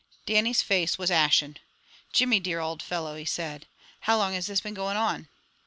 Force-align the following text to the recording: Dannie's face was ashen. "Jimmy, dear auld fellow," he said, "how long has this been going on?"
Dannie's 0.25 0.63
face 0.63 0.97
was 0.97 1.11
ashen. 1.11 1.59
"Jimmy, 2.11 2.39
dear 2.39 2.59
auld 2.59 2.81
fellow," 2.81 3.15
he 3.15 3.23
said, 3.23 3.67
"how 3.99 4.17
long 4.17 4.33
has 4.33 4.47
this 4.47 4.59
been 4.59 4.73
going 4.73 4.97
on?" 4.97 5.27